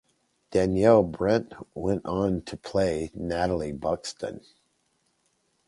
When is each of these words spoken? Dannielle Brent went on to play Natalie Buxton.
Dannielle 0.51 1.03
Brent 1.11 1.53
went 1.75 2.07
on 2.07 2.41
to 2.45 2.57
play 2.57 3.11
Natalie 3.13 3.71
Buxton. 3.71 4.41